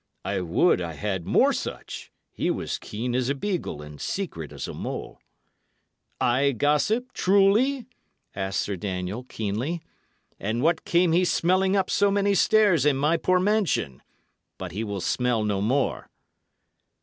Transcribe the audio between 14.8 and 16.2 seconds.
will smell no more."